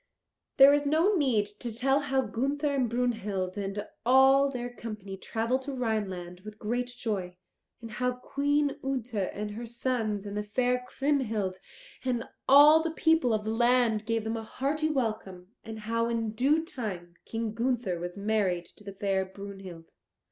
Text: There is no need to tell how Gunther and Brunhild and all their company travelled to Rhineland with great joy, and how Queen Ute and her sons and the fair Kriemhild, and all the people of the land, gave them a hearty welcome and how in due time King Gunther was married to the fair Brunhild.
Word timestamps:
There 0.57 0.73
is 0.73 0.87
no 0.87 1.13
need 1.13 1.45
to 1.59 1.71
tell 1.71 1.99
how 1.99 2.21
Gunther 2.23 2.65
and 2.73 2.89
Brunhild 2.89 3.55
and 3.55 3.87
all 4.03 4.49
their 4.49 4.73
company 4.73 5.15
travelled 5.15 5.61
to 5.61 5.73
Rhineland 5.73 6.39
with 6.39 6.57
great 6.57 6.87
joy, 6.87 7.37
and 7.81 7.91
how 7.91 8.13
Queen 8.13 8.79
Ute 8.83 9.13
and 9.13 9.51
her 9.51 9.67
sons 9.67 10.25
and 10.25 10.35
the 10.35 10.41
fair 10.41 10.83
Kriemhild, 10.87 11.57
and 12.03 12.23
all 12.49 12.81
the 12.81 12.89
people 12.89 13.31
of 13.31 13.45
the 13.45 13.51
land, 13.53 14.07
gave 14.07 14.23
them 14.23 14.37
a 14.37 14.43
hearty 14.43 14.89
welcome 14.89 15.49
and 15.63 15.81
how 15.81 16.09
in 16.09 16.31
due 16.31 16.65
time 16.65 17.13
King 17.23 17.53
Gunther 17.53 17.99
was 17.99 18.17
married 18.17 18.65
to 18.77 18.83
the 18.83 18.93
fair 18.93 19.23
Brunhild. 19.23 19.91